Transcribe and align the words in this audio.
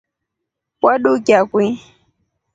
Wadukia 0.83 1.39
kwii? 1.51 1.75